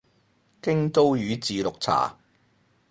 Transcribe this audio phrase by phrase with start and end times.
[0.63, 2.17] 京都宇治綠茶